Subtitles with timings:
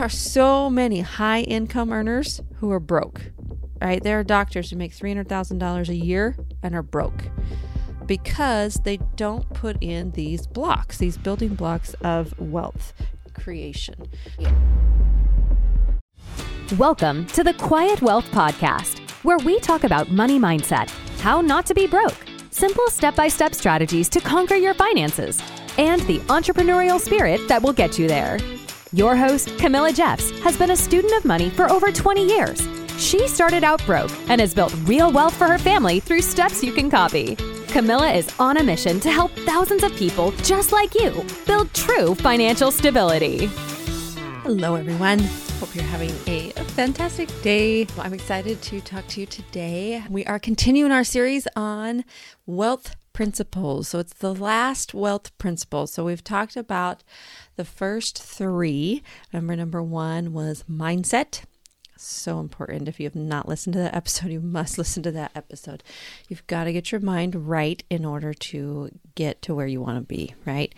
[0.00, 3.20] are so many high income earners who are broke,
[3.82, 4.02] right?
[4.02, 7.24] There are doctors who make $300,000 a year and are broke
[8.06, 12.94] because they don't put in these blocks, these building blocks of wealth
[13.34, 14.08] creation.
[16.78, 20.88] Welcome to the Quiet Wealth Podcast, where we talk about money mindset,
[21.20, 22.16] how not to be broke,
[22.50, 25.42] simple step by step strategies to conquer your finances,
[25.76, 28.38] and the entrepreneurial spirit that will get you there.
[28.92, 32.66] Your host, Camilla Jeffs, has been a student of money for over 20 years.
[32.98, 36.72] She started out broke and has built real wealth for her family through steps you
[36.72, 37.36] can copy.
[37.68, 42.16] Camilla is on a mission to help thousands of people just like you build true
[42.16, 43.46] financial stability.
[44.42, 45.20] Hello, everyone.
[45.60, 47.86] Hope you're having a fantastic day.
[47.96, 50.02] I'm excited to talk to you today.
[50.10, 52.04] We are continuing our series on
[52.44, 53.88] wealth principles.
[53.88, 55.86] So it's the last wealth principle.
[55.86, 57.04] So we've talked about
[57.60, 59.02] the first three.
[59.34, 61.42] Remember, number one was mindset
[61.98, 62.88] so important.
[62.88, 65.82] If you have not listened to that episode, you must listen to that episode.
[66.26, 69.98] You've got to get your mind right in order to get to where you want
[69.98, 70.74] to be, right?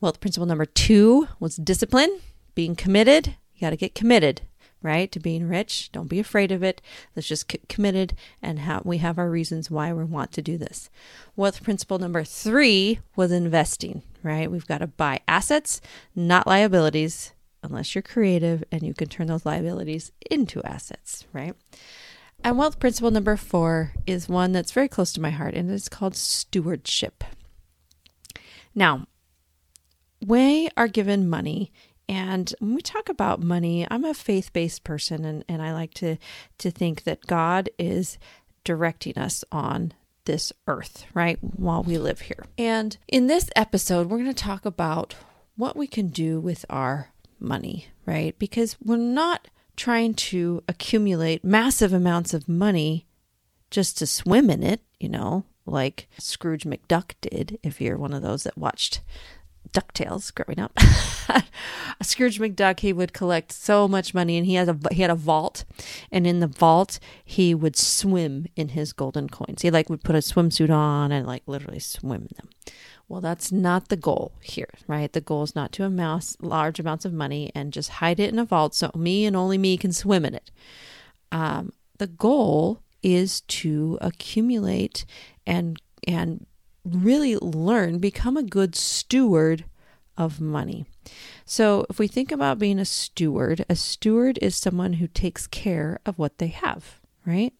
[0.00, 2.20] Wealth principle number two was discipline,
[2.54, 3.36] being committed.
[3.54, 4.40] You got to get committed,
[4.80, 5.92] right, to being rich.
[5.92, 6.80] Don't be afraid of it.
[7.14, 10.56] Let's just get committed and have, we have our reasons why we want to do
[10.56, 10.88] this.
[11.36, 14.50] Wealth principle number three was investing, right?
[14.50, 15.80] We've got to buy assets,
[16.14, 21.54] not liabilities unless you're creative and you can turn those liabilities into assets, right?
[22.44, 25.88] And wealth principle number four is one that's very close to my heart, and it's
[25.88, 27.22] called stewardship.
[28.74, 29.06] Now,
[30.24, 31.72] we are given money,
[32.08, 35.94] and when we talk about money, I'm a faith based person, and, and I like
[35.94, 36.16] to,
[36.58, 38.18] to think that God is
[38.64, 39.92] directing us on
[40.24, 42.44] this earth, right, while we live here.
[42.58, 45.14] And in this episode, we're going to talk about
[45.56, 48.38] what we can do with our money, right?
[48.38, 53.06] Because we're not trying to accumulate massive amounts of money
[53.70, 58.22] just to swim in it, you know, like Scrooge McDuck did, if you're one of
[58.22, 59.00] those that watched
[59.70, 60.78] DuckTales growing up.
[62.02, 65.14] Scrooge McDuck, he would collect so much money and he had a he had a
[65.14, 65.64] vault
[66.10, 69.62] and in the vault he would swim in his golden coins.
[69.62, 72.48] He like would put a swimsuit on and like literally swim in them.
[73.08, 75.12] Well, that's not the goal here, right?
[75.12, 78.38] The goal is not to amass large amounts of money and just hide it in
[78.38, 80.50] a vault so me and only me can swim in it.
[81.30, 85.04] Um, the goal is to accumulate
[85.46, 86.46] and and
[86.84, 89.64] really learn, become a good steward
[90.16, 90.84] of money.
[91.44, 95.98] So, if we think about being a steward, a steward is someone who takes care
[96.06, 97.52] of what they have, right?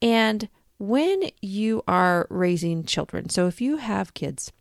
[0.00, 0.48] And
[0.78, 4.52] when you are raising children, so if you have kids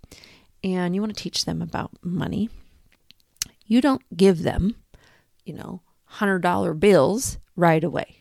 [0.63, 2.49] and you want to teach them about money,
[3.65, 4.75] you don't give them,
[5.43, 5.81] you know,
[6.13, 8.17] $100 bills right away.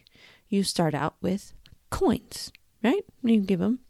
[0.48, 1.52] You start out with
[1.90, 3.04] coins, right?
[3.22, 3.80] You give them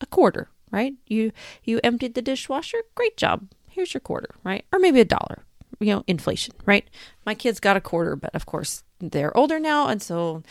[0.00, 0.94] a quarter, right?
[1.06, 3.48] You you emptied the dishwasher, great job.
[3.68, 4.64] Here's your quarter, right?
[4.72, 5.44] Or maybe a dollar.
[5.80, 6.88] You know, inflation, right?
[7.26, 10.42] My kids got a quarter, but of course they're older now and so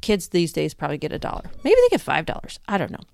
[0.00, 1.50] kids these days probably get a dollar.
[1.62, 2.58] Maybe they get five dollars.
[2.68, 3.04] I don't know.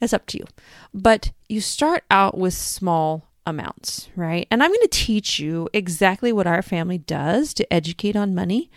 [0.00, 0.46] It's up to you.
[0.92, 4.46] But you start out with small amounts, right?
[4.50, 8.70] And I'm going to teach you exactly what our family does to educate on money.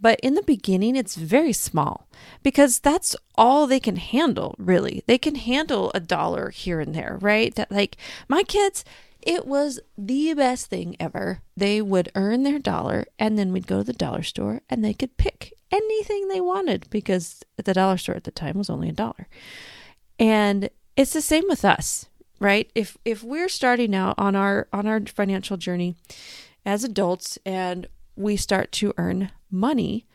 [0.00, 2.08] But in the beginning, it's very small
[2.42, 5.02] because that's all they can handle, really.
[5.06, 7.54] They can handle a dollar here and there, right?
[7.54, 7.96] That, like,
[8.28, 8.84] my kids,
[9.20, 11.42] it was the best thing ever.
[11.56, 14.94] They would earn their dollar and then we'd go to the dollar store and they
[14.94, 18.92] could pick anything they wanted because the dollar store at the time was only a
[18.92, 19.28] dollar.
[20.18, 22.06] And it's the same with us,
[22.40, 22.70] right?
[22.74, 25.96] If if we're starting out on our on our financial journey
[26.64, 30.06] as adults and we start to earn money,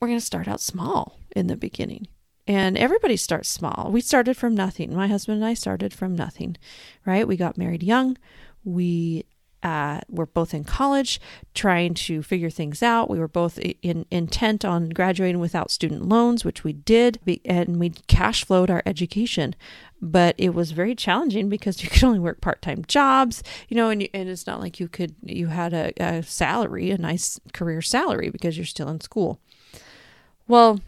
[0.00, 2.06] we're going to start out small in the beginning.
[2.46, 3.90] And everybody starts small.
[3.92, 4.94] We started from nothing.
[4.94, 6.56] My husband and I started from nothing,
[7.04, 7.28] right?
[7.28, 8.16] We got married young.
[8.64, 9.24] We
[9.62, 11.20] uh, we're both in college
[11.54, 13.10] trying to figure things out.
[13.10, 17.90] We were both in, intent on graduating without student loans, which we did, and we
[18.06, 19.56] cash flowed our education.
[20.00, 23.90] But it was very challenging because you could only work part time jobs, you know,
[23.90, 27.40] and, you, and it's not like you could, you had a, a salary, a nice
[27.52, 29.40] career salary because you're still in school.
[30.46, 30.80] Well,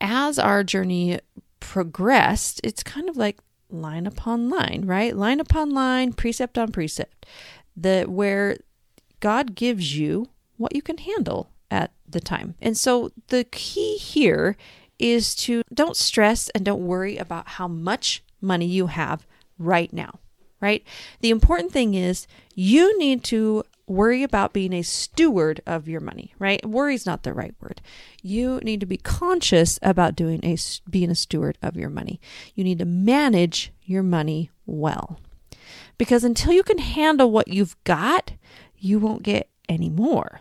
[0.00, 1.20] as our journey
[1.60, 3.38] progressed, it's kind of like
[3.72, 5.16] line upon line, right?
[5.16, 7.26] Line upon line, precept on precept.
[7.76, 8.58] The where
[9.20, 12.54] God gives you what you can handle at the time.
[12.60, 14.56] And so the key here
[14.98, 19.26] is to don't stress and don't worry about how much money you have
[19.58, 20.18] right now,
[20.60, 20.84] right?
[21.20, 26.34] The important thing is you need to worry about being a steward of your money,
[26.38, 26.64] right?
[26.66, 27.80] Worry's not the right word.
[28.22, 30.56] You need to be conscious about doing a
[30.88, 32.20] being a steward of your money.
[32.54, 35.20] You need to manage your money well.
[35.98, 38.32] Because until you can handle what you've got,
[38.76, 40.40] you won't get any more.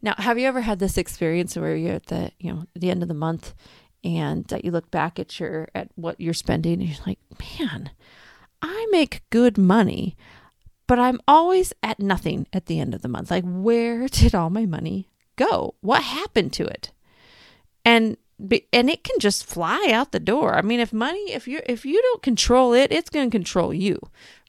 [0.00, 3.02] Now, have you ever had this experience where you're at the, you know, the end
[3.02, 3.54] of the month
[4.04, 7.18] and that you look back at your at what you're spending and you're like,
[7.58, 7.90] "Man,
[8.62, 10.16] I make good money,
[10.88, 13.30] but I'm always at nothing at the end of the month.
[13.30, 15.76] Like, where did all my money go?
[15.80, 16.90] What happened to it?"
[17.84, 18.16] And
[18.72, 20.56] and it can just fly out the door.
[20.56, 23.74] I mean, if money, if you if you don't control it, it's going to control
[23.74, 24.00] you,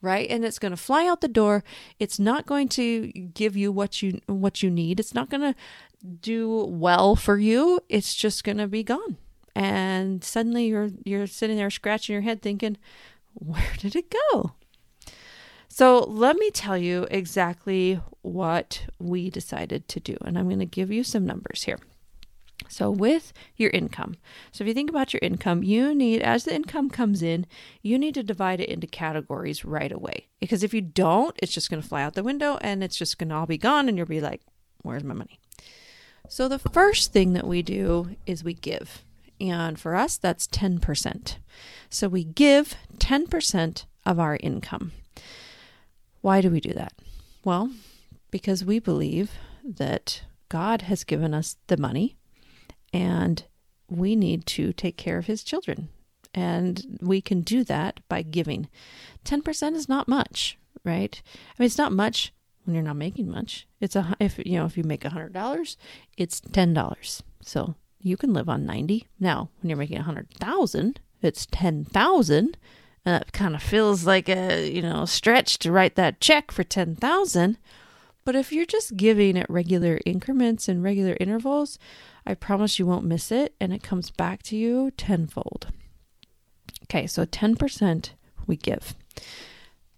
[0.02, 0.30] right?
[0.30, 1.64] And it's going to fly out the door.
[2.00, 5.00] It's not going to give you what you what you need.
[5.00, 5.56] It's not going to
[6.22, 7.80] do well for you.
[7.90, 9.18] It's just going to be gone.
[9.56, 12.78] And suddenly you're you're sitting there scratching your head thinking,
[13.34, 14.54] "Where did it go?"
[15.80, 20.66] So, let me tell you exactly what we decided to do, and I'm going to
[20.66, 21.80] give you some numbers here.
[22.68, 24.18] So, with your income,
[24.52, 27.46] so if you think about your income, you need, as the income comes in,
[27.82, 30.28] you need to divide it into categories right away.
[30.42, 33.18] Because if you don't, it's just going to fly out the window and it's just
[33.18, 34.42] going to all be gone, and you'll be like,
[34.82, 35.40] where's my money?
[36.28, 39.06] So, the first thing that we do is we give.
[39.40, 41.38] And for us, that's 10%.
[41.90, 44.92] So, we give 10% of our income.
[46.30, 46.94] Why do we do that?
[47.44, 47.72] Well,
[48.30, 49.32] because we believe
[49.64, 52.18] that God has given us the money
[52.94, 53.44] and
[53.90, 55.90] we need to take care of his children.
[56.32, 58.70] And we can do that by giving.
[59.26, 61.20] 10% is not much, right?
[61.26, 62.32] I mean, it's not much
[62.64, 63.66] when you're not making much.
[63.82, 65.78] It's a, if, you know, if you make a $100,
[66.16, 67.22] it's $10.
[67.42, 69.08] So you can live on 90.
[69.20, 72.58] Now, when you're making a 100,000, it's 10,000.
[73.06, 76.52] Uh, and that kind of feels like a, you know, stretch to write that check
[76.52, 77.58] for 10,000.
[78.26, 81.80] But if you're just giving at regular increments and regular intervals,
[82.26, 85.68] I promise you won't miss it and it comes back to you tenfold.
[86.84, 88.12] Okay, so 10%
[88.46, 88.96] we give.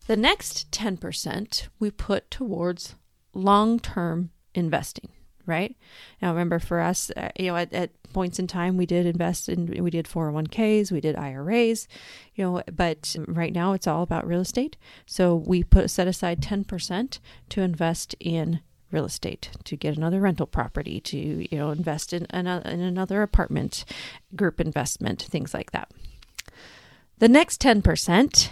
[0.08, 2.96] The next 10% we put towards
[3.34, 5.10] long term investing,
[5.46, 5.76] right?
[6.22, 9.48] Now, remember for us, uh, you know, at, at, points in time, we did invest
[9.48, 11.88] in, we did 401ks, we did IRAs,
[12.36, 14.76] you know, but right now it's all about real estate.
[15.06, 18.60] So we put set aside 10% to invest in
[18.92, 23.22] real estate to get another rental property to you know invest in, in, in another
[23.22, 23.86] apartment
[24.36, 25.90] group investment things like that
[27.20, 28.50] the next 10%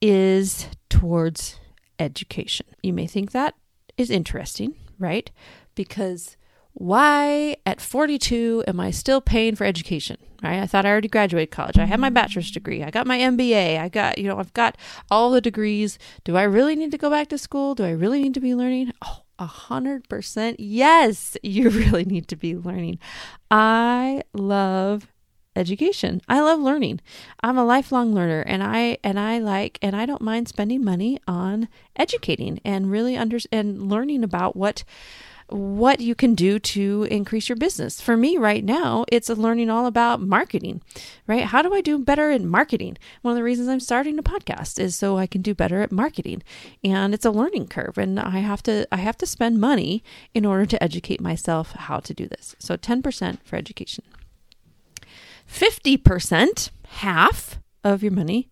[0.00, 1.58] is towards
[1.98, 3.54] education you may think that
[3.96, 5.30] is interesting right
[5.74, 6.36] because
[6.74, 10.16] why at 42 am I still paying for education?
[10.42, 10.60] Right?
[10.60, 11.78] I thought I already graduated college.
[11.78, 12.14] I have my mm-hmm.
[12.14, 12.82] bachelor's degree.
[12.82, 13.78] I got my MBA.
[13.78, 14.76] I got, you know, I've got
[15.10, 15.98] all the degrees.
[16.24, 17.74] Do I really need to go back to school?
[17.74, 18.92] Do I really need to be learning?
[19.02, 20.58] Oh, a hundred percent.
[20.60, 22.98] Yes, you really need to be learning.
[23.50, 25.06] I love
[25.56, 26.20] education.
[26.28, 27.00] I love learning.
[27.40, 31.18] I'm a lifelong learner and I and I like and I don't mind spending money
[31.28, 34.84] on educating and really under and learning about what
[35.48, 38.00] what you can do to increase your business.
[38.00, 40.82] For me right now, it's learning all about marketing,
[41.26, 41.44] right?
[41.44, 42.96] How do I do better in marketing?
[43.22, 45.92] One of the reasons I'm starting a podcast is so I can do better at
[45.92, 46.42] marketing.
[46.82, 50.02] And it's a learning curve and I have to I have to spend money
[50.32, 52.56] in order to educate myself how to do this.
[52.58, 54.04] So 10% for education.
[55.50, 58.48] 50%, half of your money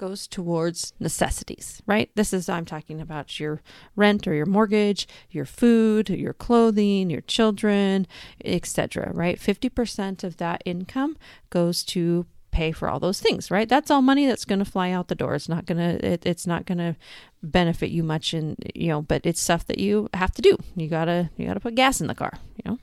[0.00, 2.10] goes towards necessities, right?
[2.14, 3.60] This is, I'm talking about your
[3.94, 8.06] rent or your mortgage, your food, your clothing, your children,
[8.42, 9.38] etc., right?
[9.38, 11.18] 50% of that income
[11.50, 13.68] goes to pay for all those things, right?
[13.68, 15.34] That's all money that's going to fly out the door.
[15.34, 16.96] It's not going to, it's not going to
[17.42, 20.56] benefit you much in, you know, but it's stuff that you have to do.
[20.76, 22.78] You gotta, you gotta put gas in the car, you know?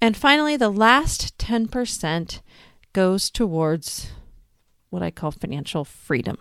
[0.00, 2.40] And finally, the last 10%
[2.92, 4.10] goes towards
[4.96, 6.38] what I call financial freedom,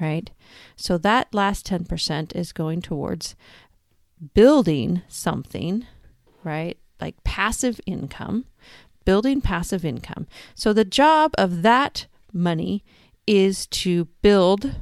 [0.00, 0.30] right?
[0.74, 3.36] So that last 10% is going towards
[4.32, 5.86] building something,
[6.42, 6.78] right?
[6.98, 8.46] Like passive income,
[9.04, 10.26] building passive income.
[10.54, 12.82] So the job of that money
[13.26, 14.76] is to build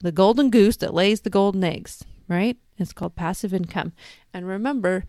[0.00, 2.56] the golden goose that lays the golden eggs, right?
[2.78, 3.94] It's called passive income.
[4.32, 5.06] And remember,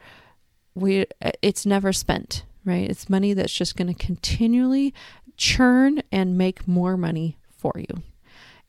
[0.73, 2.89] we uh, it's never spent, right?
[2.89, 4.95] It's money that's just going to continually
[5.37, 8.03] churn and make more money for you.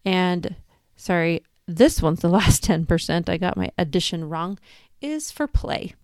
[0.04, 0.56] And
[0.96, 3.28] sorry, this one's the last 10%.
[3.28, 4.58] I got my addition wrong
[5.00, 5.94] is for play.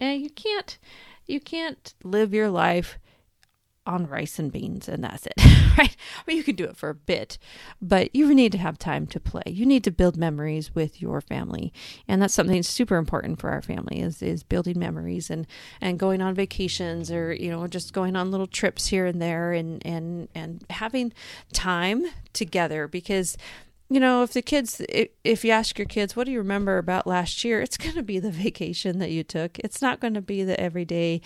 [0.00, 0.78] And you can't
[1.26, 2.98] you can't live your life
[3.86, 5.34] on rice and beans and that's it,
[5.78, 5.96] right?
[6.26, 7.38] Mean, you can do it for a bit,
[7.82, 9.42] but you need to have time to play.
[9.46, 11.72] You need to build memories with your family,
[12.08, 15.46] and that's something super important for our family is is building memories and
[15.80, 19.52] and going on vacations or you know just going on little trips here and there
[19.52, 21.12] and and and having
[21.52, 23.36] time together because
[23.90, 27.06] you know, if the kids, if you ask your kids, what do you remember about
[27.06, 27.60] last year?
[27.60, 29.58] It's going to be the vacation that you took.
[29.58, 31.20] It's not going to be the everyday,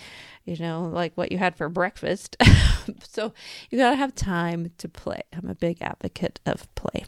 [0.45, 2.35] you know, like what you had for breakfast.
[3.03, 3.33] so
[3.69, 5.21] you got to have time to play.
[5.33, 7.05] I'm a big advocate of play.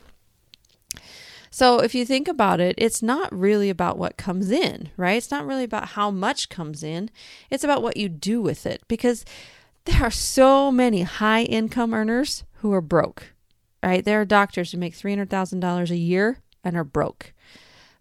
[1.54, 5.18] So if you think about it, it's not really about what comes in, right?
[5.18, 7.10] It's not really about how much comes in.
[7.50, 9.26] It's about what you do with it because
[9.84, 13.31] there are so many high income earners who are broke
[13.84, 14.04] right?
[14.04, 17.34] There are doctors who make $300,000 a year and are broke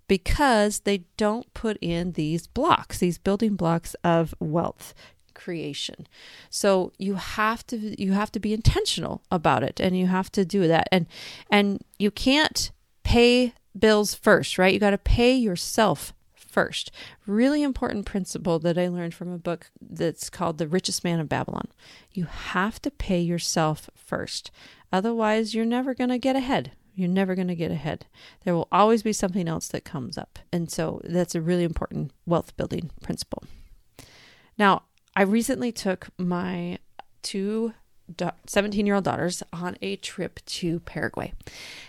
[0.08, 4.94] because they don't put in these blocks, these building blocks of wealth
[5.34, 6.06] creation.
[6.50, 10.44] So you have to you have to be intentional about it and you have to
[10.44, 11.06] do that and
[11.50, 12.70] and you can't
[13.04, 14.74] pay bills first, right?
[14.74, 16.12] You got to pay yourself
[16.50, 16.90] first.
[17.26, 21.28] Really important principle that I learned from a book that's called The Richest Man of
[21.28, 21.68] Babylon.
[22.12, 24.50] You have to pay yourself first.
[24.92, 26.72] Otherwise, you're never going to get ahead.
[26.94, 28.06] You're never going to get ahead.
[28.44, 30.38] There will always be something else that comes up.
[30.52, 33.44] And so that's a really important wealth building principle.
[34.58, 34.82] Now,
[35.16, 36.78] I recently took my
[37.22, 37.72] two
[38.46, 41.32] 17 year old daughters on a trip to Paraguay.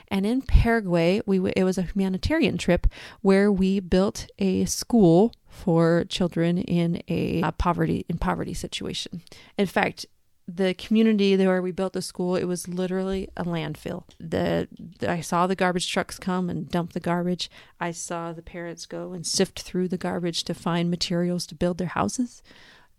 [0.07, 2.87] And in Paraguay, we it was a humanitarian trip
[3.21, 9.21] where we built a school for children in a, a poverty in poverty situation.
[9.57, 10.05] In fact,
[10.47, 14.03] the community where we built the school, it was literally a landfill.
[14.19, 14.67] The,
[14.99, 17.49] the, I saw the garbage trucks come and dump the garbage.
[17.79, 21.77] I saw the parents go and sift through the garbage to find materials to build
[21.77, 22.41] their houses.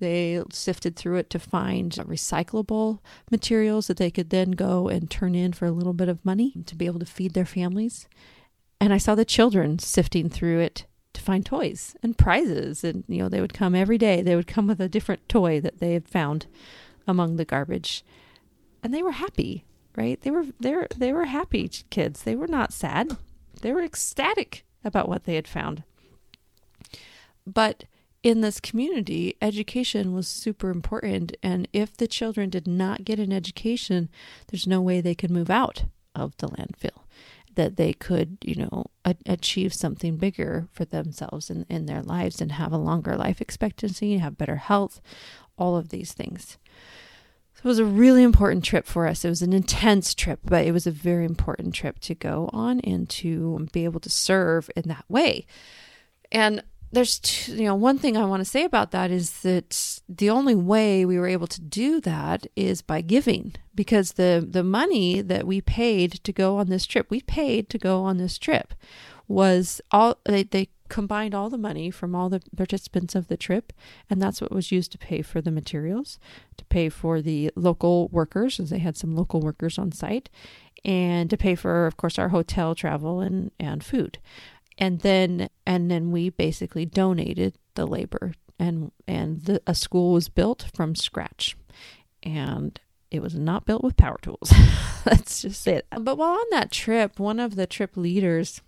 [0.03, 2.99] They sifted through it to find recyclable
[3.31, 6.55] materials that they could then go and turn in for a little bit of money
[6.67, 8.09] to be able to feed their families.
[8.81, 12.83] And I saw the children sifting through it to find toys and prizes.
[12.83, 14.23] And you know they would come every day.
[14.23, 16.47] They would come with a different toy that they had found
[17.07, 18.05] among the garbage.
[18.83, 19.65] And they were happy
[19.97, 20.21] right?
[20.21, 22.23] They were they were, they were happy kids.
[22.23, 23.17] They were not sad.
[23.61, 25.85] They were ecstatic about what they had found.
[27.47, 27.85] But
[28.23, 33.33] in this community education was super important and if the children did not get an
[33.33, 34.09] education
[34.49, 37.05] there's no way they could move out of the landfill
[37.55, 42.41] that they could you know a- achieve something bigger for themselves in, in their lives
[42.41, 45.01] and have a longer life expectancy have better health
[45.59, 46.59] all of these things
[47.55, 49.25] So it was a really important trip for us.
[49.25, 52.81] It was an intense trip, but it was a very important trip to go on
[52.81, 55.47] and to be able to serve in that way.
[56.31, 56.63] And
[56.93, 60.31] there's two, you know one thing I want to say about that is that the
[60.31, 65.23] only way we were able to do that is by giving because the the money
[65.23, 68.75] that we paid to go on this trip we paid to go on this trip
[69.27, 73.73] was all they, they combined all the money from all the participants of the trip,
[74.11, 76.19] and that's what was used to pay for the materials,
[76.59, 80.29] to pay for the local workers, as they had some local workers on site,
[80.85, 84.19] and to pay for, of course, our hotel travel and, and food.
[84.83, 90.29] And then and then we basically donated the labor and and the, a school was
[90.29, 91.57] built from scratch.
[92.25, 94.53] And it was not built with power tools.
[95.07, 95.87] Let's just say it.
[95.97, 98.61] But while on that trip, one of the trip leaders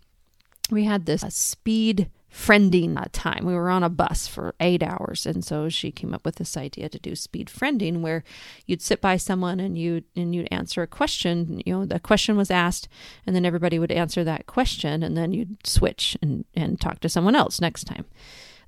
[0.70, 3.44] we had this uh, speed friending uh, time.
[3.44, 6.56] We were on a bus for eight hours, and so she came up with this
[6.56, 8.24] idea to do speed friending, where
[8.66, 11.62] you'd sit by someone and you and you'd answer a question.
[11.64, 12.88] You know, the question was asked,
[13.24, 17.08] and then everybody would answer that question, and then you'd switch and and talk to
[17.08, 18.04] someone else next time.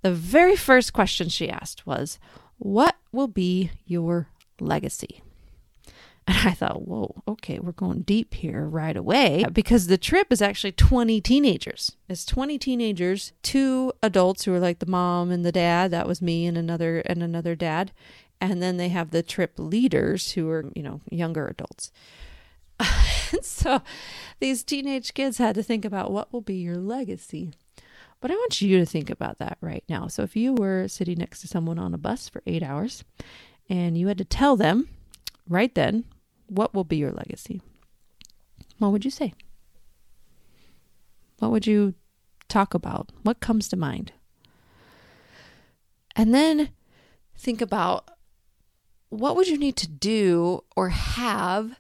[0.03, 2.21] The very first question she asked was,
[2.59, 4.29] "What will be your
[4.61, 5.23] legacy?"
[6.26, 10.33] And I thought, whoa, okay, we're going deep here right away uh, because the trip
[10.33, 11.97] is actually 20 teenagers.
[12.09, 15.92] It's 20 teenagers, two adults who are like the mom and the dad.
[15.92, 17.92] That was me and another and another dad.
[18.40, 21.92] And then they have the trip leaders who are, you know, younger adults.
[23.40, 23.83] so
[24.40, 27.52] these teenage kids had to think about what will be your legacy.
[28.21, 30.09] But I want you to think about that right now.
[30.09, 33.04] So if you were sitting next to someone on a bus for eight hours
[33.68, 34.88] and you had to tell them
[35.49, 36.04] right then
[36.47, 37.61] what will be your legacy?
[38.79, 39.35] What would you say?
[41.38, 41.95] What would you
[42.49, 43.11] talk about?
[43.23, 44.12] What comes to mind?
[46.15, 46.71] And then
[47.37, 48.09] think about
[49.11, 51.79] what would you need to do or have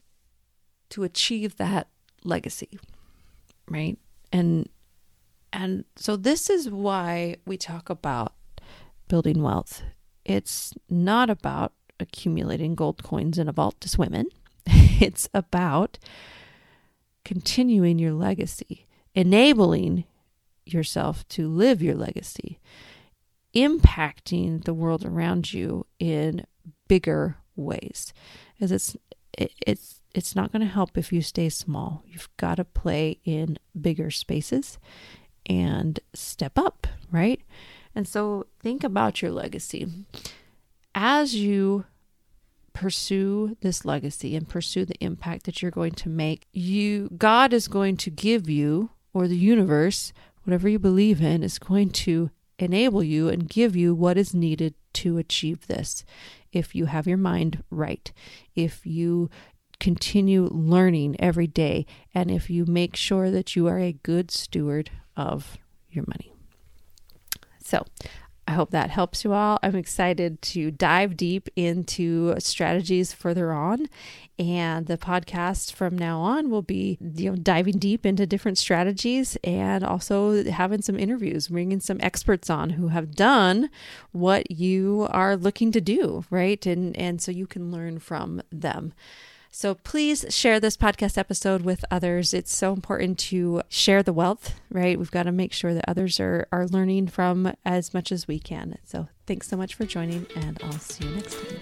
[0.90, 1.88] to achieve that
[2.22, 2.78] legacy?
[3.68, 3.98] Right?
[4.32, 4.68] And
[5.52, 8.34] and so this is why we talk about
[9.08, 9.82] building wealth.
[10.24, 14.26] It's not about accumulating gold coins in a vault to swim in.
[15.00, 15.98] it's about
[17.24, 20.04] continuing your legacy, enabling
[20.64, 22.60] yourself to live your legacy,
[23.54, 26.44] impacting the world around you in
[26.88, 28.12] bigger ways.
[28.60, 28.96] As it's
[29.36, 32.02] it, it's it's not going to help if you stay small.
[32.06, 34.78] You've got to play in bigger spaces
[35.44, 37.40] and step up, right?
[37.94, 39.86] And so think about your legacy.
[40.94, 41.84] As you
[42.76, 47.68] pursue this legacy and pursue the impact that you're going to make, you God is
[47.68, 50.12] going to give you or the universe,
[50.44, 54.74] whatever you believe in is going to enable you and give you what is needed
[54.92, 56.04] to achieve this.
[56.52, 58.12] If you have your mind right,
[58.54, 59.30] if you
[59.80, 64.90] continue learning every day and if you make sure that you are a good steward
[65.16, 65.56] of
[65.90, 66.34] your money.
[67.64, 67.86] So,
[68.48, 69.58] I hope that helps you all.
[69.62, 73.86] I'm excited to dive deep into strategies further on.
[74.38, 79.36] And the podcast from now on will be, you know, diving deep into different strategies
[79.42, 83.68] and also having some interviews, bringing some experts on who have done
[84.12, 86.64] what you are looking to do, right?
[86.66, 88.92] And and so you can learn from them.
[89.50, 92.34] So please share this podcast episode with others.
[92.34, 94.98] It's so important to share the wealth, right?
[94.98, 98.38] We've got to make sure that others are, are learning from as much as we
[98.38, 98.76] can.
[98.84, 101.58] So thanks so much for joining, and I'll see you next time.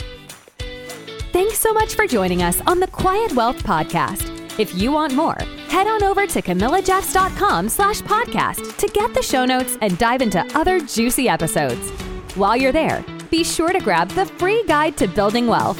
[1.32, 4.30] Thanks so much for joining us on the Quiet Wealth Podcast.
[4.58, 5.38] If you want more,
[5.68, 10.40] head on over to camillajeffs.com slash podcast to get the show notes and dive into
[10.56, 11.90] other juicy episodes.
[12.36, 15.78] While you're there, be sure to grab the free guide to building wealth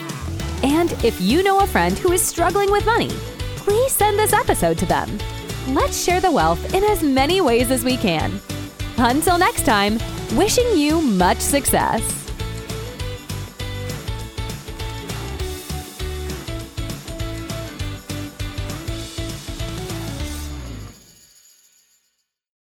[0.65, 3.11] and if you know a friend who is struggling with money,
[3.57, 5.19] please send this episode to them.
[5.69, 8.41] Let's share the wealth in as many ways as we can.
[8.97, 9.99] Until next time,
[10.33, 12.24] wishing you much success.